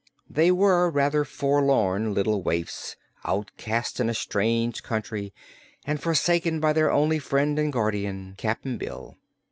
They 0.27 0.49
were 0.51 0.89
rather 0.89 1.23
forlorn 1.23 2.15
little 2.15 2.41
waifs, 2.41 2.95
outcasts 3.23 3.99
in 3.99 4.09
a 4.09 4.15
strange 4.15 4.81
country 4.81 5.31
and 5.85 6.01
forsaken 6.01 6.59
by 6.59 6.73
their 6.73 6.89
only 6.91 7.19
friend 7.19 7.59
and 7.59 7.71
guardian, 7.71 8.33
Cap'n 8.35 8.79
Bill. 8.79 9.15